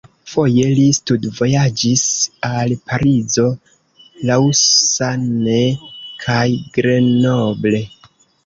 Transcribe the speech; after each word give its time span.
Foje 0.31 0.69
li 0.77 0.85
studvojaĝis 0.99 2.05
al 2.47 2.73
Parizo, 2.91 3.45
Lausanne 4.31 5.61
kaj 6.25 6.43
Grenoble. 6.79 7.85